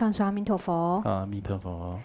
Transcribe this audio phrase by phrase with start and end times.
[0.00, 1.02] 上师阿弥陀佛。
[1.04, 2.00] 阿弥陀佛。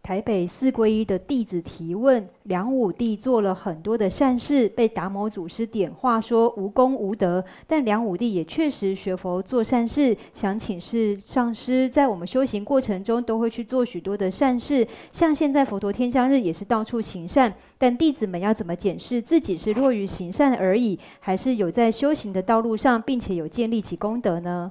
[0.00, 7.44] 台北四皈依的弟子提问：梁武帝做了很多的善事，被达摩祖师点化说无功无德。
[7.66, 10.16] 但梁武帝也确实学佛做善事。
[10.34, 17.52] 想请示上师，在我们修行过程中，都会去做许多的善事，像现在佛陀天降日也是到处行善。
[17.76, 24.70] 但弟子们要怎么检视自己是落于行善而已，还是有在修行的道路上，并且有建立起功德呢？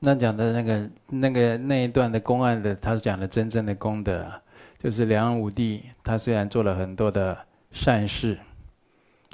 [0.00, 4.30] 那讲的那个、那个那一段的公案的，他是讲的真正的功德，
[4.78, 7.38] 就是梁武帝，他虽然做了很多的
[7.72, 8.38] 善事，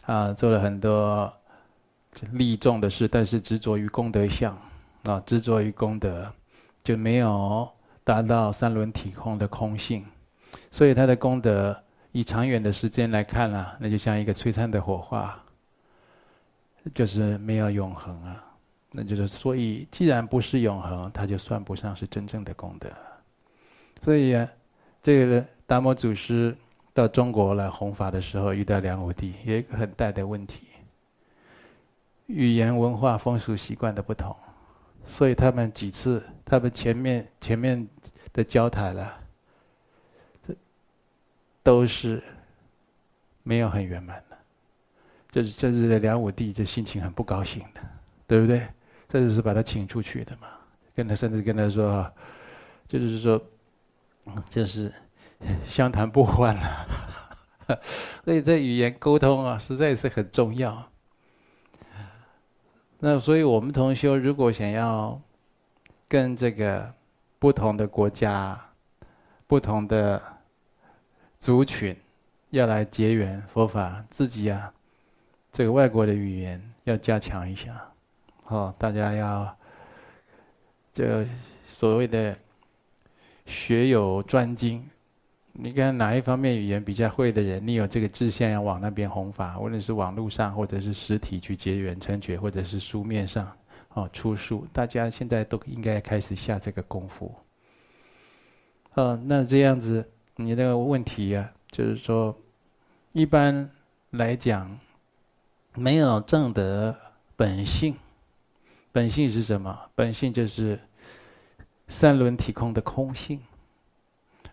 [0.07, 1.33] 啊，做了很多
[2.33, 4.57] 利众的事，但是执着于功德相，
[5.03, 6.33] 啊，执着于功德，
[6.85, 7.69] 就没有
[8.05, 10.07] 达到三轮体空的空性，
[10.71, 11.77] 所以他的功德
[12.13, 15.37] 以长远的时间来看啊，那就像一个璀璨的火花，
[16.95, 18.45] 就是没有永恒啊。
[18.93, 22.89] 那就是，所以既然不是永恒，它就算不上是真正的功德。
[24.03, 24.49] 所以啊，
[25.03, 26.57] 这个达摩祖师
[26.93, 30.67] 到中国来弘法的时候，遇到梁武帝，有一个很大的问题：
[32.27, 34.35] 语言、文化、风俗习惯的不同。
[35.07, 37.87] 所以他们几次，他们前面前面
[38.33, 39.13] 的交谈了，
[40.47, 40.55] 这
[41.63, 42.23] 都是
[43.43, 44.37] 没有很圆满的。
[45.31, 47.81] 就是这是梁武帝就心情很不高兴的，
[48.27, 48.67] 对不对？
[49.13, 50.47] 这就是把他请出去的嘛，
[50.95, 52.09] 跟他甚至跟他说，
[52.87, 53.43] 就是说，
[54.49, 54.93] 就是
[55.67, 56.87] 相谈不欢了。
[58.25, 60.89] 所以这语言沟通啊，实在是很重要。
[63.01, 65.21] 那所以我们同修如果想要
[66.07, 66.95] 跟这个
[67.41, 68.61] 不同的国家、
[69.49, 70.23] 不同的
[71.41, 71.97] 族群
[72.51, 74.73] 要来结缘佛法，自己啊，
[75.51, 77.90] 这个外国的语言要加强一下。
[78.51, 79.57] 哦，大家要
[80.93, 81.25] 这
[81.69, 82.37] 所谓的
[83.47, 84.85] 学有专精。
[85.53, 93.51] 你看哪一方面语言比较会的人，你有这个志向要往那边弘法，无论是网络上，或者是实体去结缘成觉，或者是书面上
[93.95, 97.33] 哦出书，大家现在都应该开始下这个功夫。
[98.95, 102.37] 哦，那这样子，你那个问题、啊，就是说，
[103.13, 103.71] 一般
[104.11, 104.77] 来讲，
[105.75, 106.97] 没有正德
[107.37, 107.95] 本性。
[108.93, 109.79] 本性是什么？
[109.95, 110.79] 本性就是
[111.89, 113.41] 三轮体空的空性。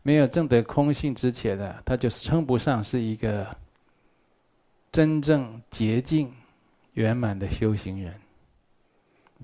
[0.04, 3.46] 没有证得空性之前呢，他就称不上是一个
[4.92, 6.34] 真正洁净
[6.94, 8.14] 圆满的修行人。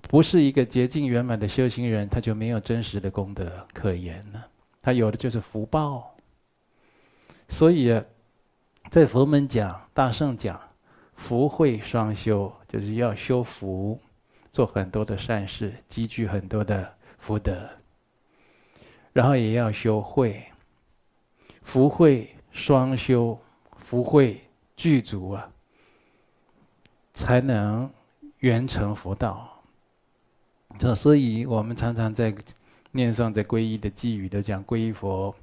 [0.02, 4.48] 不是一个洁净圆满的修行人，他就没有真实的功德可言了。
[4.82, 6.16] 他有的就是福报。
[7.48, 8.02] 所以，
[8.90, 10.60] 在佛门讲大圣讲
[11.16, 14.00] 福慧双修，就是要修福。
[14.54, 17.68] 做很多的善事，积聚很多的福德，
[19.12, 20.44] 然后也要修慧，
[21.64, 23.36] 福慧双修，
[23.78, 24.40] 福慧
[24.78, 25.52] 具足啊，
[27.16, 27.92] 才能
[28.38, 29.60] 圆成佛道。
[30.78, 32.32] 这所以我们常常在
[32.92, 35.36] 念诵在皈依的偈语，都讲皈依佛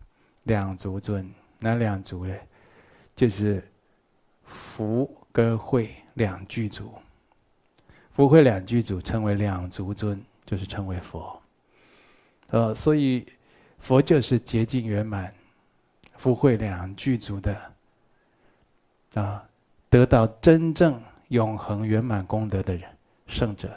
[0.44, 1.28] 两足尊，
[1.58, 2.34] 哪两足呢？
[3.16, 3.60] 就是
[4.44, 6.92] 福跟慧两具足。
[8.12, 11.40] 福慧两具足，称为两足尊，就是称为佛。
[12.48, 13.24] 呃，所以
[13.78, 15.32] 佛就是洁净圆满、
[16.16, 17.56] 福慧两具足的
[19.14, 19.42] 啊，
[19.88, 22.84] 得到真正永恒圆满功德的人
[23.26, 23.70] 圣者。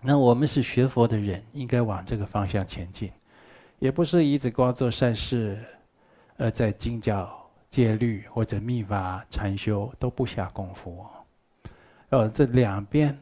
[0.00, 3.10] 那我们是学佛的人，应该往这个方向前进，
[3.80, 5.58] 也不是一直光做善事，
[6.36, 7.28] 而在经教、
[7.68, 11.04] 戒律或者密法禅修都不下功夫。
[12.10, 13.16] 哦，这两边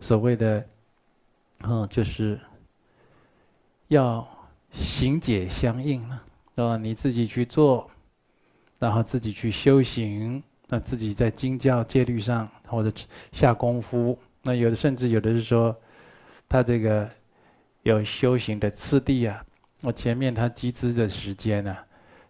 [0.00, 0.66] 所谓的，
[1.60, 2.38] 嗯，就是
[3.88, 4.28] 要
[4.72, 6.22] 行解相应了。
[6.56, 7.90] 哦，你自己去做，
[8.78, 12.92] 然后自己去修行，那自己在经教戒律上或者
[13.32, 14.18] 下功夫。
[14.42, 15.74] 那有的甚至有的是说，
[16.46, 17.08] 他这个
[17.84, 19.42] 有修行的次第啊。
[19.80, 21.74] 我前面他集资的时间呢，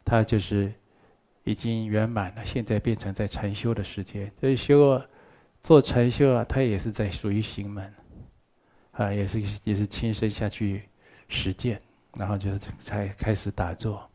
[0.05, 0.73] 他就是
[1.43, 5.03] 已经圆满了，现在变成在禅修的时间，所以修。
[5.67, 7.93] 做禅修啊，他也是在属于行门，
[8.93, 10.85] 啊，也是也是亲身下去
[11.27, 11.83] 实践，
[12.15, 14.09] 然后就才开始打坐。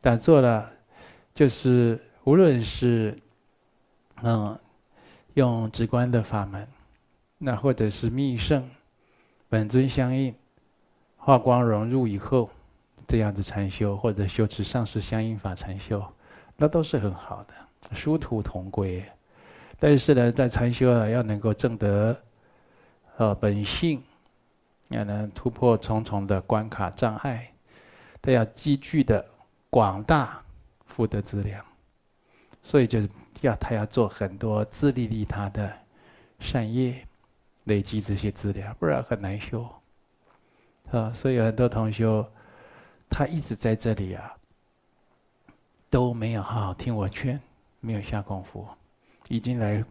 [0.00, 0.70] 打坐了，
[1.34, 3.18] 就是无论是
[4.22, 4.56] 嗯
[5.34, 6.64] 用直观的法门，
[7.38, 8.64] 那或者是密圣
[9.48, 10.32] 本尊相应，
[11.16, 12.48] 化光融入以后，
[13.08, 16.00] 这样子禅修，或者修持上师相应法禅修，
[16.56, 19.04] 那都是很好的，殊途同归。
[19.78, 22.20] 但是呢，在禅修啊，要能够证得，
[23.16, 24.02] 呃，本性，
[24.88, 27.52] 要能突破重重的关卡障碍，
[28.20, 29.24] 他要积聚的
[29.70, 30.42] 广大
[30.84, 31.64] 福德资粮，
[32.62, 33.08] 所以就是
[33.40, 35.72] 要他要做很多自利利他的
[36.40, 37.06] 善业，
[37.64, 39.64] 累积这些资粮，不然很难修。
[40.90, 42.26] 啊，所以有很多同修，
[43.08, 44.34] 他一直在这里啊，
[45.88, 47.38] 都没有好好听我劝，
[47.78, 48.66] 没有下功夫，
[49.28, 49.84] 已经来。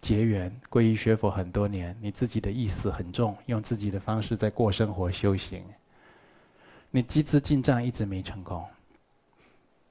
[0.00, 5.62] 结缘皈依学佛很多年，你自己的意思很重，用自己的方式在过生活修行。
[6.90, 8.66] 你积资进账一直没成功，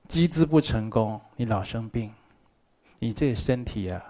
[0.09, 2.13] 积资不成功，你老生病，
[2.99, 4.03] 你这身体啊，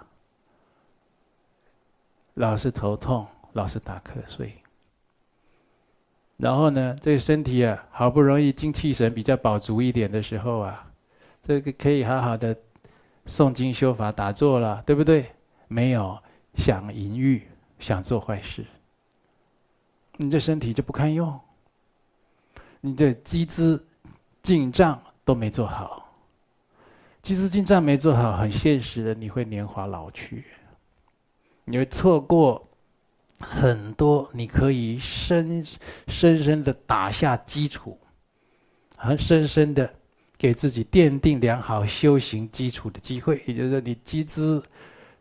[2.34, 4.52] 老是头痛，老是打瞌睡。
[6.36, 10.90] 然后呢，这个身体啊，好不容易精气神比较饱足一点的时候啊，
[11.44, 12.56] 这个可以好好的
[13.26, 15.32] 诵经修法打坐了，对不对？
[15.68, 16.18] 没有
[16.54, 17.48] 想淫欲，
[17.78, 18.64] 想做坏事，
[20.16, 21.40] 你这身体就不堪用。
[22.80, 23.86] 你这积资
[24.42, 26.12] 进账都没做好，
[27.22, 30.44] 积资进账没做好，很现实的，你会年华老去，
[31.64, 32.68] 你会错过
[33.38, 35.64] 很多你可以深
[36.08, 37.98] 深深的打下基础，
[38.96, 39.94] 很深深的
[40.42, 43.40] 给自己奠定良好修行基础的机会。
[43.46, 44.60] 也就是说，你积资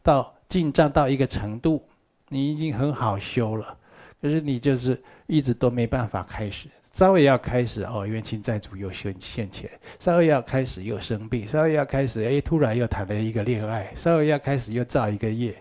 [0.02, 0.34] 到。
[0.52, 1.82] 进账到一个程度，
[2.28, 3.78] 你已经很好修了，
[4.22, 6.68] 可是你就是一直都没办法开始。
[6.92, 15.56] 稍微要开始哦，冤亲债主又现现前；稍微要开始又生病；稍微要开始哎，突然又谈了一个恋爱；稍微要开始又造一个业，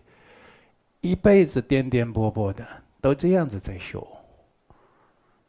[1.03, 2.67] 一辈子颠颠簸簸的，
[3.01, 4.05] 都这样子在修。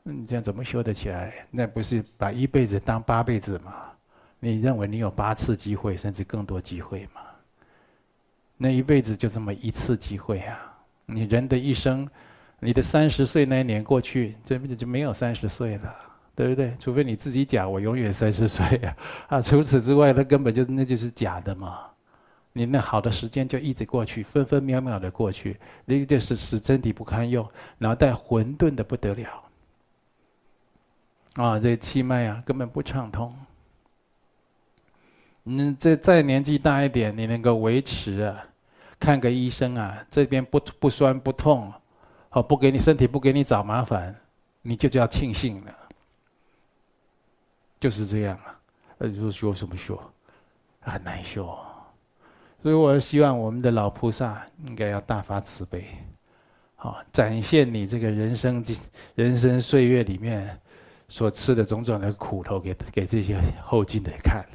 [0.04, 1.34] 那你这样怎么修得起来？
[1.50, 3.91] 那不是把一辈子当八辈子吗？
[4.44, 7.22] 你认为你有八次机会，甚至更多机会吗？
[8.58, 10.60] 那一辈子就这么一次机会啊！
[11.06, 12.10] 你人的一生，
[12.60, 15.96] 你的三十岁那一年过去，这辈子就没有三十岁了，
[16.36, 16.76] 对不对？
[16.80, 18.98] 除非你自己讲我永远三十岁啊！
[19.30, 21.88] 啊，除此之外，那根本就那就是假的嘛！
[22.52, 27.48] 你那好的时间就一直过去，分分秒秒的过去，那个就是使身体不堪用，
[27.78, 29.44] 脑袋混沌的不得了。
[31.36, 33.36] 啊，这气脉啊，根本不畅通。
[35.44, 38.46] 你，这再年纪大一点，你能够维持啊？
[39.00, 41.74] 看个医生啊，这边不不酸不痛，
[42.30, 44.16] 哦，不给你身体不给你找麻烦，
[44.62, 45.76] 你就叫庆幸了。
[47.80, 48.60] 就是这样啊，
[49.00, 50.00] 呃，你说修什么修，
[50.82, 51.58] 很难修。
[52.62, 55.84] 所以我希望我们的老菩萨应该要大发慈悲，
[56.76, 58.64] 好，展现你这个人生
[59.16, 60.56] 人生岁月里面
[61.08, 64.46] 所吃的种种的苦头给给这些后进的看。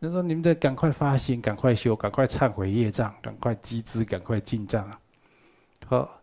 [0.00, 4.88] 他说：“你们得赶快发心，赶快修，赶快忏悔业障，赶快集资，赶快进账。
[5.86, 6.20] 好，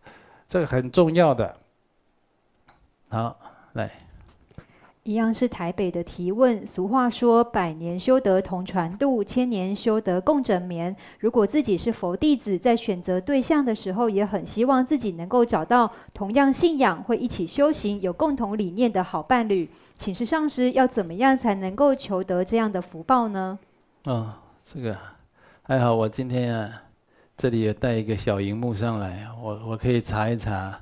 [0.48, 1.54] 这个很重要的。
[3.08, 3.38] 好，
[3.74, 3.90] 来，
[5.02, 6.66] 一样是台北的提问。
[6.66, 19.68] 俗话说：‘百年修得同船渡，千年修得共枕眠。’如果自己是佛弟子，在选择对象的时候，也很希望自己能够找到同样信仰、会一起修行、有共同理念的好伴侣。
[19.96, 23.58] 请示上师，要怎么样才能够求得这样的福报呢？”
[24.06, 24.32] 哦，
[24.62, 24.96] 这个
[25.62, 26.80] 还好，我今天啊，
[27.36, 30.80] 这里也带一个小荧幕上来，我我可以查一查，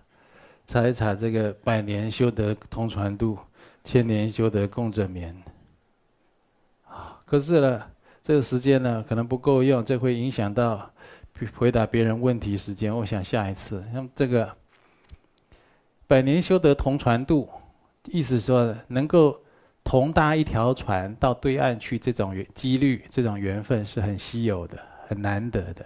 [0.67, 3.39] 查一查这个百年修得同船渡，
[3.83, 5.35] 千年修得共枕眠。
[6.87, 7.83] 啊，可是呢，
[8.23, 10.91] 这个时间呢可能不够用，这会影响到
[11.57, 12.95] 回答别人问题时间。
[12.95, 14.55] 我想下一次，像这个
[16.07, 17.49] 百年修得同船渡，
[18.05, 19.41] 意思说能够。
[19.85, 25.85] 同搭一条船到对岸去，这种几率，这种缘分是很稀有的，很难得的。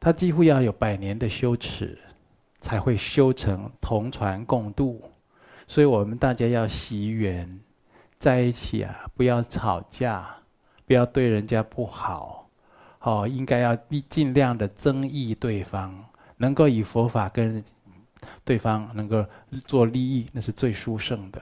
[0.00, 1.98] 他几乎要有百年的修持，
[2.60, 5.02] 才会修成同船共渡。
[5.66, 7.60] 所以我们大家要惜缘，
[8.18, 10.28] 在一起啊，不要吵架，
[10.86, 12.48] 不要对人家不好，
[13.00, 13.76] 哦，应该要
[14.08, 15.94] 尽量的增益对方，
[16.36, 17.62] 能够以佛法跟
[18.44, 19.24] 对方能够
[19.66, 21.40] 做利益，那是最殊胜的。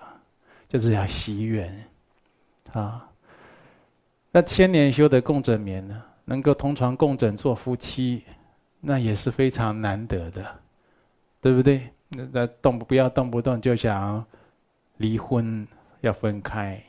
[0.73, 1.85] 就是要惜缘，
[2.73, 3.07] 啊，
[4.31, 6.03] 那千年修得共枕眠呢？
[6.25, 8.23] 能够同床共枕做夫妻，
[8.81, 10.43] 那也是非常难得的，
[11.43, 11.91] 对不对？
[12.09, 14.25] 那那动不要动不动就想
[14.97, 15.69] 离婚
[16.01, 16.83] 要分开，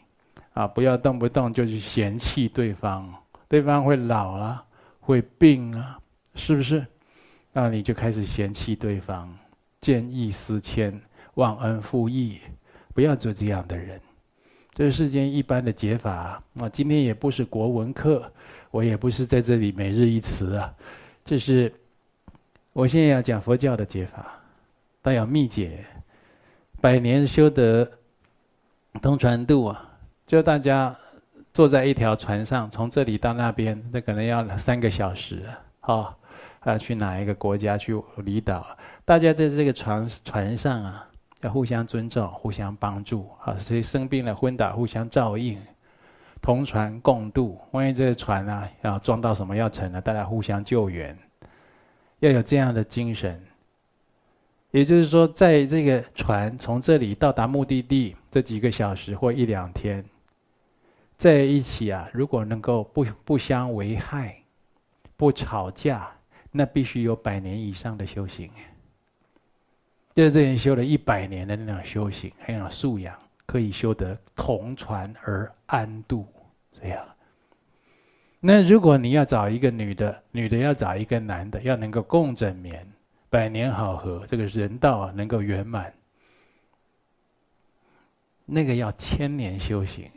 [0.54, 3.14] 啊，不要动不动就去嫌弃对方，
[3.50, 4.64] 对方会老了，
[5.02, 6.00] 会病啊，
[6.36, 6.88] 是不是？
[7.52, 9.38] 那你就开始嫌弃对方，
[9.82, 11.02] 见异思迁，
[11.34, 12.40] 忘恩负义。
[12.94, 14.00] 不要做这样的人，
[14.74, 16.42] 这世间一般的解法。
[16.60, 18.32] 啊今天也不是国文课，
[18.72, 20.74] 我也不是在这里每日一词啊。
[21.26, 21.74] 这是
[22.72, 24.40] 我现在要讲佛教的解法，
[25.02, 25.86] 但要密解。
[26.82, 27.90] 百年修得
[29.02, 29.90] 同船渡啊，
[30.28, 30.96] 就大家
[31.54, 35.60] 坐在一条船上，从这里到那边，那可能要三个小时啊。
[35.82, 36.16] 哦，
[36.60, 38.66] 啊，去哪一个国家去离岛？
[39.06, 41.08] 大家在这个船船上啊，
[41.44, 43.56] 要互相尊重，互相帮助啊。
[43.58, 45.62] 所以生病了、昏倒，互相照应，
[46.42, 47.60] 同船共渡。
[47.72, 51.18] 万一这个船啊要撞到什么要沉了，大家互相救援，
[52.20, 53.40] 要有这样的精神。
[54.72, 60.04] 也就是说，在这个船从这里到达目的地这几个小时或一两天，
[61.18, 64.38] 在一起啊，如果能够不不相为害。
[65.16, 66.10] 不吵架，
[66.52, 68.50] 那必须有百年以上的修行。
[70.16, 76.28] 就这人修了一百年的那种修行，很有素养，可以修得同船而安度，
[76.80, 77.04] 这样。
[78.40, 82.86] 那如果你要找一个女的，女的要找一个男的，要能够共枕眠，
[83.30, 85.92] 百年好合，这个人道啊能够圆满，
[88.46, 90.12] 那个要千年修行。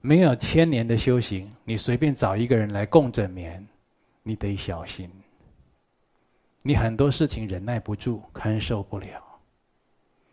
[0.00, 3.66] 没有千年的修行，你随便找一个人来共枕眠，
[4.22, 5.10] 你得小心。
[6.62, 9.22] 你很多事情忍耐不住，堪受不了。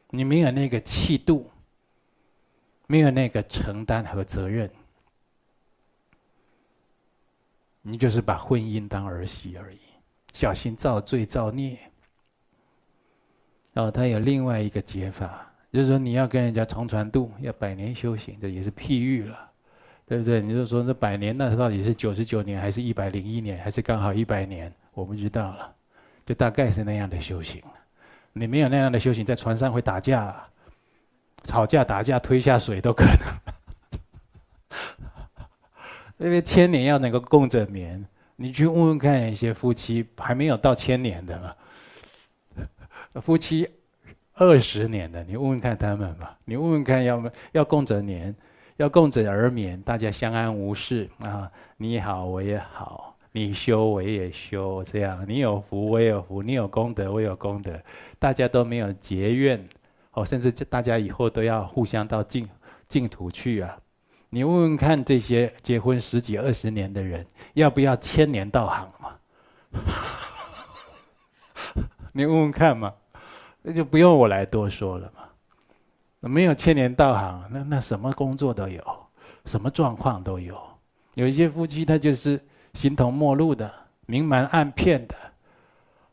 [0.10, 1.50] 你没有那个气度，
[2.88, 4.70] 没有那个承担和责任，
[7.82, 9.79] 你就是把婚姻当儿戏而已，
[10.34, 11.77] 小心造罪造孽。
[13.74, 19.51] 哦，他有另外一个解法，就是说你要跟人家同船渡，要百年修行，这也是譬喻了。
[20.08, 20.39] 对不对？
[20.39, 24.72] 你就说那百年，那到底是九十九年，还是一百零一年，还是刚好一百年？
[24.94, 25.75] 我不知道了，
[26.25, 27.62] 就大概是那样的修行。
[28.34, 30.44] 你没有那样的修行，在船上会打架、
[31.44, 33.20] 吵架、打架、推下水都可能。
[36.25, 38.05] 因为千年要能够共枕眠，
[38.36, 41.53] 你去问问看，一些夫妻还没有到千年的嘛，
[43.22, 43.70] 夫妻
[44.34, 46.38] 二十年的，你问问看他们吧。
[46.46, 48.36] 你问问看要，要要共枕眠。
[48.77, 51.50] 要共枕而眠，大家相安无事啊！
[51.77, 57.77] 你好，我也好；你修，我也修，这样你有福，我也有福；你有功德，我有功德，
[58.18, 59.68] 大家都没有结怨
[60.13, 62.48] 哦，甚至大家以后都要互相到净
[62.88, 63.77] 净土去啊！
[64.30, 69.18] 你问问看，这些结婚十几二十年的人，要不要千年道行嘛？
[72.13, 72.94] 你问问看嘛，
[73.63, 75.24] 那就不用我来多说了嘛。
[76.30, 78.82] 没有千年道行，那那什么工作都有，
[79.44, 80.58] 什么状况都有。
[81.15, 82.42] 有一些夫妻他就是
[82.75, 83.72] 形同陌路的，
[84.05, 85.15] 明瞒暗骗的。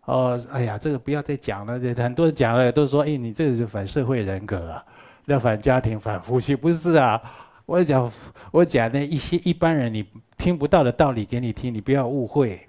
[0.07, 1.79] 哦，哎呀，这个不要再讲了。
[1.97, 4.85] 很多人讲了都说，哎，你这个是反社会人格啊，
[5.27, 7.21] 要反家庭、反夫妻，不是啊？
[7.67, 8.11] 我讲，
[8.51, 10.07] 我讲那一些一般人你
[10.39, 12.67] 听不到的道理给你听，你不要误会。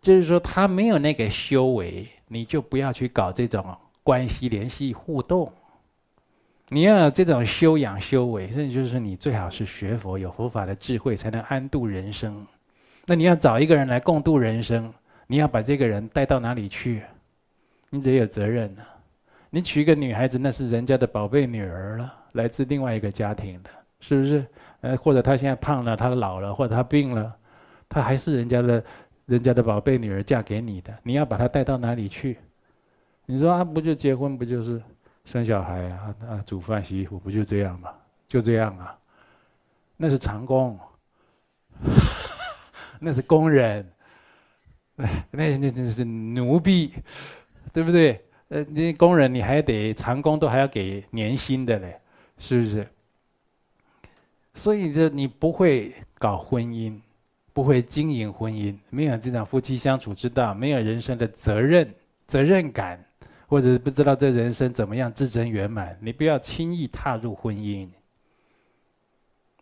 [0.00, 3.76] 就是说他没有那个修为，你就不要去搞这种。
[4.02, 5.50] 关系联系互动，
[6.68, 12.46] 你要有这种修养修为，甚至就是你最好是学佛有佛法的智慧，才能安度人生。
[13.06, 14.92] 那你要找一个人来共度人生，
[15.26, 17.02] 你要把这个人带到哪里去？
[17.90, 18.82] 你得有责任呢。
[19.50, 24.44] 你娶一个女孩子，那是人家的宝贝女儿了，来自另外一个家庭的，是不是？
[24.80, 27.32] 呃，或者她现在胖了，她老了，或者她病了，
[27.88, 28.82] 她还是人家的，
[29.26, 32.38] 人家的宝贝女儿嫁给你的，你要把她带到哪里去？
[33.26, 34.82] 你说啊，不就结婚，不就是
[35.24, 37.92] 生小孩啊啊，煮饭洗衣服，不就这样吗？
[38.28, 38.96] 就这样啊，
[39.96, 40.78] 那是长工，
[43.00, 43.90] 那是工人，
[44.96, 46.92] 那那那是奴婢，
[47.72, 48.24] 对不对？
[48.48, 51.98] 呃，那工人你还得长工，都还要给年薪的嘞，
[52.38, 52.86] 是不是？
[54.52, 57.00] 所以这你不会搞婚姻，
[57.52, 61.92] 不会经营婚姻，没有这种夫妻相处之道，没有人生的责任
[62.26, 63.02] 责任感。
[63.54, 67.88] 或者不知道这人生怎么样至真圆满，你不要轻易踏入婚姻。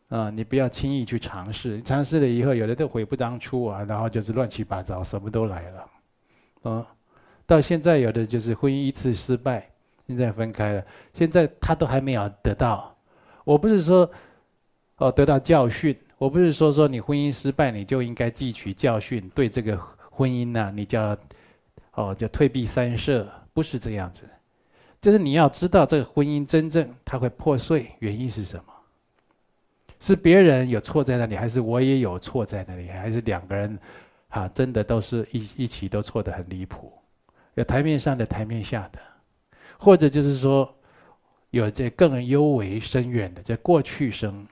[0.08, 5.90] 啊，你不要轻易去尝试，尝试了以后，有的都悔不当初啊，然后就是乱七八糟，什么都来了。
[6.62, 6.86] 啊，
[7.44, 9.70] 到现在有的就是婚姻一次失败，
[10.06, 12.96] 现在分开了，现在他都还没有得到。
[13.44, 14.10] 我不是说，
[14.96, 19.78] 哦，得到教训，我不是说说你婚姻失败你就应该汲取教训，对这个
[20.10, 21.14] 婚姻呢，你就要，
[21.92, 23.30] 哦，就退避三舍。
[23.52, 24.28] 不是这样子，
[25.00, 28.64] 就是你要知道这个婚姻真正它会破碎，原因是什么？
[30.00, 32.88] 是别人有错在那里，还是我也有错在那里？
[32.88, 33.78] 还是两个人
[34.28, 36.92] 啊，真的都是一一起都错得很离谱？
[37.54, 38.98] 有台面上的，台面下的，
[39.78, 40.74] 或者就是说，
[41.50, 44.46] 有这更幽微深远的，在过去生，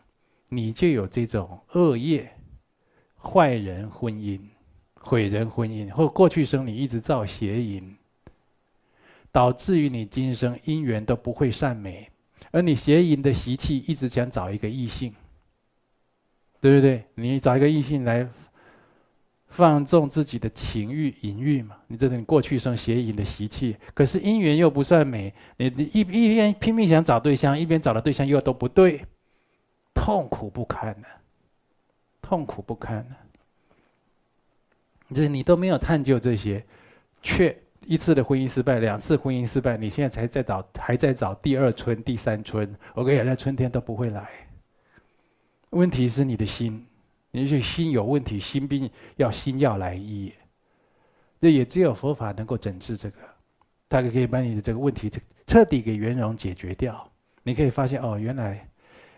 [0.48, 2.30] 你就有这种恶业，
[3.16, 4.38] 坏人婚姻，
[4.94, 7.96] 毁人婚姻，或过去生你一直造邪淫。
[9.32, 12.10] 导致于你今生姻缘都不会善美，
[12.50, 15.14] 而你邪淫的习气一直想找一个异性，
[16.60, 17.04] 对不对？
[17.14, 18.28] 你找一个异性来
[19.46, 21.76] 放纵自己的情欲、淫欲嘛？
[21.86, 29.04] 你这是你过去生邪淫的习气，可是姻缘又不善美，你你一一边拼命想找对象，一边找的对象又都不对，
[29.94, 31.06] 痛苦不堪呢，
[32.20, 33.16] 痛苦不堪呢。
[35.14, 36.64] 就是你都没有探究这些，
[37.22, 37.56] 却。
[37.86, 42.72] 一次的婚姻失败，两次婚姻失败，你现在才在找，还在找第二春、第三春。
[42.94, 44.28] 我跟你讲，那春天都不会来。
[45.70, 46.84] 问题是你的心，
[47.30, 50.32] 你是心有问题，心病要心药来医。
[51.40, 53.16] 这也只有佛法能够诊治这个，
[53.88, 55.10] 大概可以把你的这个问题
[55.46, 57.10] 彻底给圆融解决掉。
[57.42, 58.68] 你可以发现哦，原来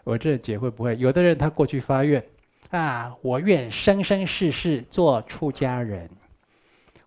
[0.05, 0.97] 我这姐会不会？
[0.97, 2.25] 有的人他过去发愿
[2.71, 6.09] 啊，我愿生生世世做出家人。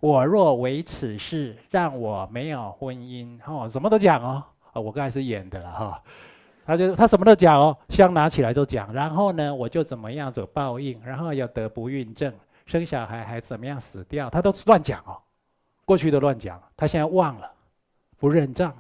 [0.06, 4.44] 我若为此事，让我没有婚姻，哦，什么都讲哦，
[4.80, 6.04] 我刚才是演的了哈，
[6.64, 12.32] 他就他什么都讲哦，香拿起来都讲，然后呢，我就怎么样走报应，然后要得不孕症，
[12.68, 15.18] 生小孩还怎么样死掉，他都乱讲哦，
[15.86, 17.52] 过去都乱讲，他现在忘了，
[18.20, 18.72] 不认账，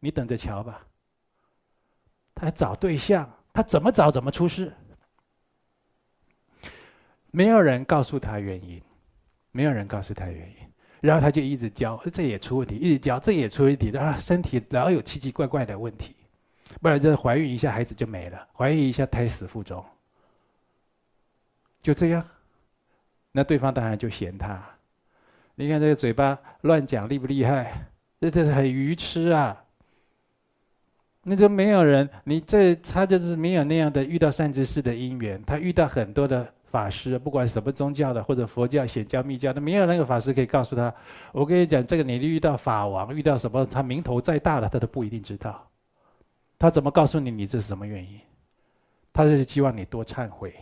[0.00, 0.84] 你等着瞧吧。
[2.34, 4.72] 他还找对象，他怎么找怎么出事，
[7.30, 8.82] 没有人告诉他原因。
[9.56, 10.56] 没有人告诉他原因，
[11.00, 16.16] 然后他就一直教，这也出问题，一直教，这也出问题，然后身体老有奇奇怪怪的问题，
[16.82, 19.84] 不然就是怀孕一下孩子就没了，怀孕一下胎死腹中，
[21.80, 22.26] 就这样，
[23.30, 24.60] 那对方当然就嫌他，
[25.54, 27.86] 你看这个嘴巴乱讲厉不厉害？
[28.20, 29.64] 这这很愚痴啊！
[31.22, 36.52] 那就没有人，你这他就是没有那样的遇到善知识的因缘，他遇到很多的。
[36.74, 40.92] 法师，不管什么宗教的，或者佛教、显教、密教的，没有那个法师可以告诉他。
[41.30, 45.64] 我跟你讲，这个你遇到法王，遇到什么，他名头再大了，他都不一定知道。
[46.58, 48.18] 他怎么告诉你，你这是什么原因？
[49.12, 50.52] 他是希望你多忏悔，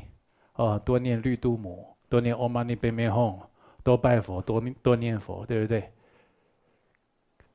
[0.56, 3.38] 哦，多念绿度母，多念唵嘛呢叭咪吽，
[3.82, 5.90] 多拜佛，多多念佛，对不对？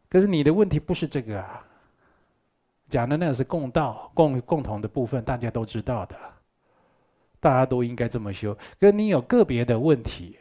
[0.10, 1.63] 可是你的问题不是这个啊，
[2.89, 6.15] 讲的那个是共道、共共同的部分，大家都知道的。
[7.48, 10.38] 大家都应该这么修，可你有个别的问题，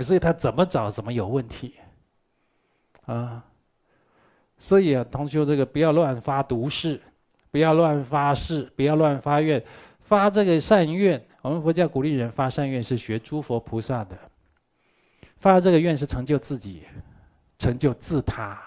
[0.00, 1.74] 所以他怎么找怎么有问题，
[3.04, 3.44] 啊，
[4.56, 6.98] 所以啊，同修这个不要乱发毒誓，
[7.50, 9.62] 不要乱发誓，不要乱发愿，
[10.00, 11.22] 发这个善愿。
[11.42, 14.16] 我们佛教鼓励人发善愿，是学诸佛菩萨的，
[15.36, 16.84] 发这个愿是成就自己，
[17.58, 18.58] 成就自他，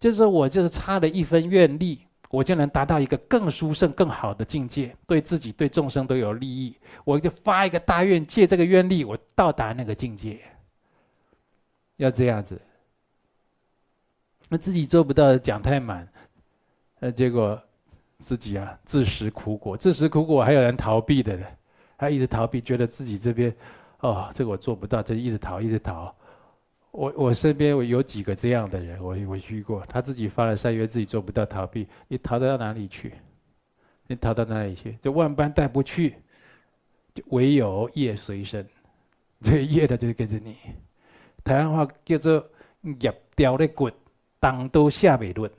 [0.00, 2.05] 就是我就是差了一分愿力。
[2.36, 6.76] 我就能达到一个更殊胜、更好的境界，对自己、对众生都有利益。
[7.02, 10.38] 我就发一个大愿，借这个愿力，我到达那个境界。
[11.96, 12.60] 要这样子，
[14.50, 16.06] 那自己做不到，讲太满，
[16.98, 17.58] 那结果
[18.18, 19.74] 自己啊自食苦果。
[19.74, 21.46] 自食苦果还有人逃避的呢，
[21.96, 23.50] 还一直逃避，觉得自己这边
[24.00, 26.14] 哦，这个我做不到，就一直逃，一直逃。
[26.96, 33.12] 我我身边我有几个这样的人，我我遇过，他自己发了善愿，自己做不到，逃避，你逃得到哪里去？
[34.06, 34.96] 你逃到哪里去？
[35.02, 36.14] 就万般带不去，
[37.12, 38.66] 就唯有业随身，
[39.42, 40.56] 这业的就是跟着你。
[41.44, 42.50] 台湾话叫做
[43.00, 43.92] “业掉的滚，
[44.40, 45.50] 当都下北论”。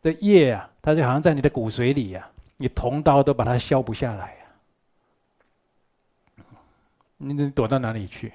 [0.00, 4.46] 这业啊，它就好像在你的骨髓里呀、啊，你铜刀都把它削不下来呀、
[6.38, 6.42] 啊。
[7.18, 8.32] 你能躲到哪里去？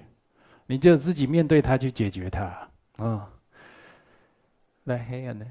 [0.72, 3.28] 你就自己面对它去解决它，啊、哦，
[4.86, 5.46] 来黑暗呢。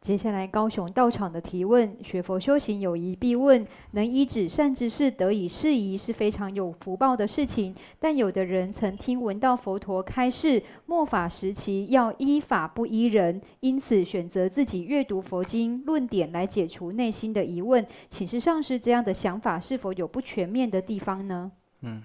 [0.00, 7.74] 接下来高雄道场的提问：学佛修行有疑必问，能依止善知识得以适宜是非常有福报的事情。
[8.00, 17.86] 但有的人曾听闻到佛陀开示末法时期要依法不依人，因此选择自己阅读佛经论点来解除内心的疑问。
[18.08, 21.52] 请示上师，这样的想法是否有不全面的地方呢？
[21.82, 22.02] 嗯。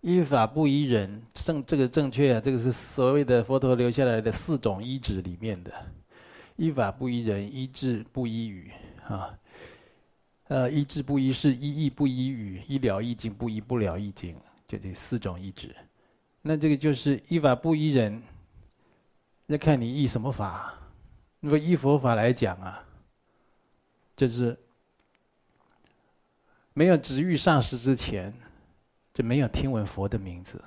[0.00, 5.72] 依法不依人，正这个正确啊，这个是所谓的佛陀留下来的四种依止里面的。
[6.56, 8.70] 依法不依人，依智不依语，
[9.06, 9.34] 啊，
[10.48, 15.74] 呃，依智不依事，依义不依语，依了义经不依不了义经，就这四种依止。
[16.42, 18.22] 那这个就是依法不依人，
[19.46, 20.74] 那看你依什么法。
[21.40, 22.84] 如果依佛法来讲啊，
[24.14, 24.54] 就是
[26.74, 28.34] 没有值遇上师之前。
[29.14, 30.62] 就没有听闻佛的名字，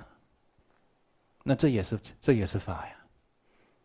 [1.42, 2.94] 那这也是这也是法呀。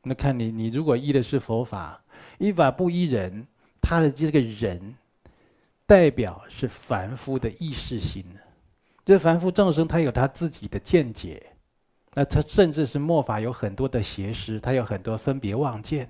[0.03, 2.01] 那看你，你如果依的是佛法，
[2.37, 3.45] 依法不依人，
[3.81, 4.95] 他的这个人，
[5.85, 8.23] 代表是凡夫的意识心。
[9.03, 11.51] 这凡夫众生他有他自己的见解，
[12.13, 16.09] 那他甚至是末法有很多的邪师，他有很多分别妄见，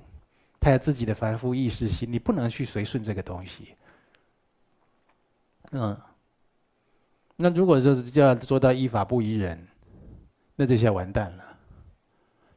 [0.60, 3.75] 他有自己的凡夫意识心，你不能去随顺这个东西。
[5.71, 5.95] 嗯，
[7.36, 9.67] 那如果说是要做到依法不依人，
[10.57, 11.43] 那这下完蛋了。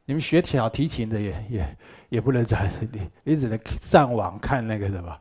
[0.03, 1.77] 你们学小提琴的也也
[2.09, 5.17] 也不能这样，你你只能上网看那个什么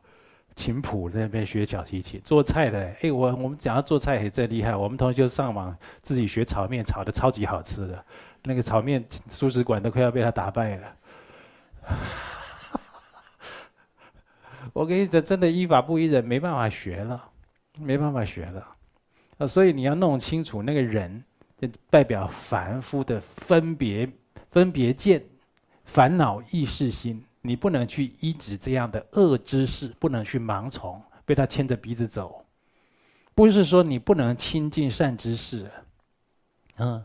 [0.57, 2.21] 琴谱，那边学小提琴。
[2.25, 8.05] 做菜的，哎，我我们讲到做菜也真厉害，我们同学就上网自己学炒面，炒的超级好吃的，
[8.43, 10.97] 那个炒面素食馆都快要被他打败了。
[14.73, 17.23] 我跟你讲，真的依法不依人，没办法学了，
[17.79, 18.67] 没办法学了。
[19.39, 21.23] 啊，所以你要弄清楚那个人，
[21.89, 24.09] 代表凡夫的分别。
[24.51, 25.23] 分别见、
[25.85, 32.45] 烦恼意识心，你不能去依止这样的恶知识，不能去盲从，被他牵着鼻子走。
[33.33, 35.71] 不是说你不能亲近善知识，
[36.79, 37.01] 嗯，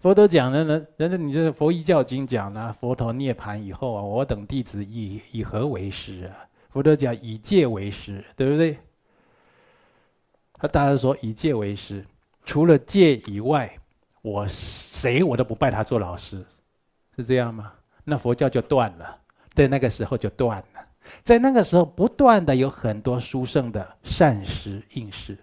[0.00, 6.46] 佛陀讲的呢，人家你这《佛一教经》讲了，佛陀涅槃以后啊，我等弟子以以何为师啊？
[6.70, 8.78] 佛陀讲以戒为师，对不对？
[10.52, 12.06] 他大家说以戒为师，
[12.44, 13.76] 除了戒以外，
[14.26, 16.44] 我谁我都不拜他做老师。
[17.16, 17.72] 是这样吗？
[18.02, 19.16] 那佛教就断了，
[19.54, 20.86] 在那个时候就断了。
[21.22, 25.38] 在那个时候，不断的有很多殊胜的善师应士，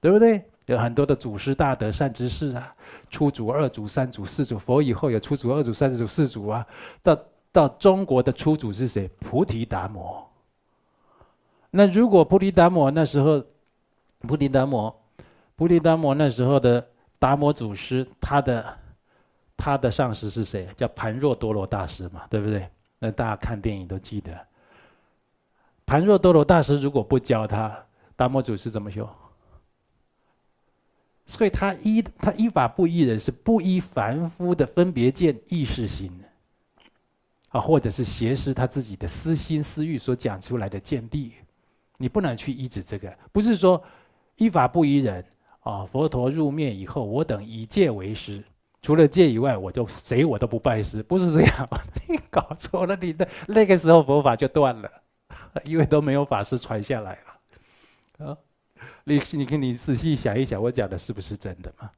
[0.00, 0.42] 对不对？
[0.66, 2.74] 有很多的祖师大德善知识啊，
[3.08, 4.58] 初祖、二祖、三祖、四祖。
[4.58, 6.66] 佛以后有初祖、二祖、三祖、四祖啊。
[7.02, 7.18] 到
[7.52, 9.08] 到中国的初祖是谁？
[9.20, 10.28] 菩提达摩。
[11.70, 13.44] 那如果菩提达摩那时候，
[14.20, 14.94] 菩提达摩，
[15.54, 16.84] 菩提达摩那时候的
[17.24, 18.78] 达摩祖师，他的。
[19.56, 20.68] 他的上师是谁？
[20.76, 22.68] 叫盘若多罗大师嘛，对不对？
[22.98, 24.36] 那大家看电影都记得。
[25.86, 27.72] 盘若多罗大师如果不教他，
[28.16, 29.08] 达摩祖师怎么修？
[31.24, 36.12] 所以他依他依法不依人，是不依凡夫的分别见意识心，
[37.50, 41.32] 啊，或者是邪师他自己的私心私欲所讲出来的见地，
[41.96, 43.16] 你不能去依止这个。
[43.32, 43.80] 不是说
[44.34, 45.24] 依法不依人
[45.64, 48.42] 啊，佛陀入灭以后，我等以戒为师。
[48.82, 51.68] 除了戒以外，我就谁我都不拜师，不是这样，
[52.06, 54.90] 你搞错了，你的那个时候佛法就断了，
[55.64, 57.18] 因为都没有法师传下来
[58.18, 58.36] 了，啊，
[59.04, 61.90] 你你你仔细想一想，我讲的是不是真的吗？